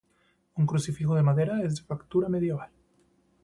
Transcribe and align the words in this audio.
Un 0.55 0.65
crucifijo 0.65 1.13
de 1.13 1.21
madera 1.21 1.61
es 1.63 1.75
de 1.75 1.83
factura 1.83 2.27
medieval. 2.27 2.71